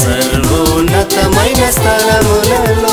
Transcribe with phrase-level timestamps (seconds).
[0.00, 2.87] Servo न त मैना स्थान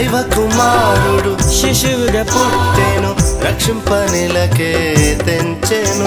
[0.00, 3.10] దైవ కుమారుడు శిశువుగా పుట్టేను
[3.46, 4.72] రక్షింపనిలకే
[5.26, 6.04] తెంచెను.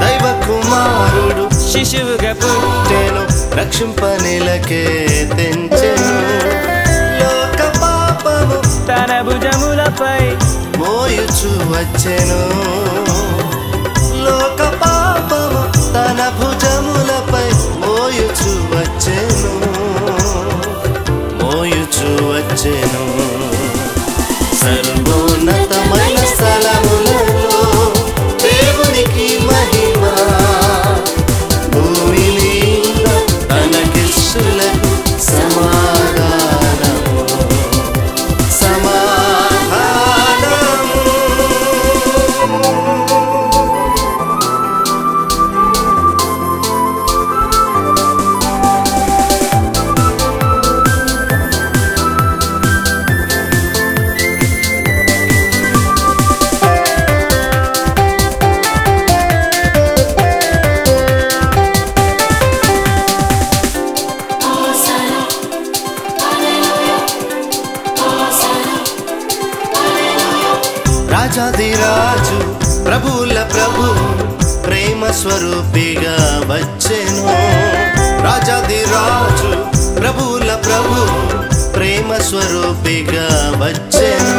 [0.00, 3.22] దైవ కుమారుడు శిశువుగా పుట్టేను
[3.56, 4.84] రక్షింపనిలకే
[5.36, 6.12] తెంచెను.
[7.20, 10.22] లోక పాపము తన భుజములపై
[10.78, 12.40] మోయుచు వచ్చెను.
[22.62, 23.04] వచ్చెను
[24.60, 25.29] సర్వోన్నతమైన
[71.40, 72.38] రాజాదిరాజు
[72.84, 73.84] ప్రభుల ప్రభు
[74.60, 76.16] ప్రేమ స్వరూపిగా
[76.50, 77.24] వచ్చెను.
[78.24, 79.50] రాజాదిరాజు
[80.00, 80.98] ప్రభుల ప్రభు
[81.70, 83.28] ప్రేమ స్వరూపిగా
[83.64, 84.36] వచ్చెను.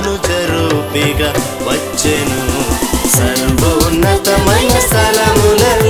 [0.00, 1.30] అనుచరూపిగా
[1.68, 2.38] వచ్చెను.
[3.16, 5.89] సర్వోన్నతమైన స్థలములలో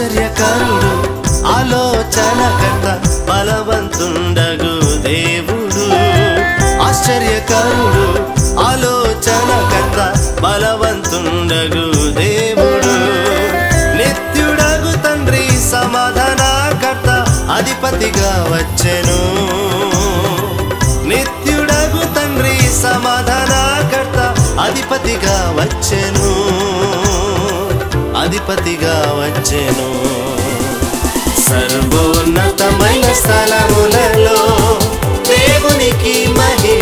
[0.00, 0.92] ఆశ్చర్యకరుడు
[1.46, 2.86] ఆలోచనకర్త
[3.30, 5.84] బలవంతుండగు దేవుడు.
[6.82, 8.06] ఆశ్చర్యకరుడు
[8.60, 9.98] ఆలోచనకర్త
[10.40, 12.96] బలవంతుండగు దేవుడు.
[13.96, 17.08] నిత్యుడగు తండ్రి సమాధానకర్త
[17.52, 19.20] అధిపతిగా వచ్చెను.
[21.08, 24.18] నిత్యుడగు తండ్రి సమాధానకర్త
[24.60, 26.49] అధిపతిగా వచ్చెను.
[28.30, 29.86] అధిపతిగా వచ్చెను.
[31.46, 34.38] సర్వోన్నతమైన స్థలములలో
[35.30, 36.79] దేవునికి మహిమ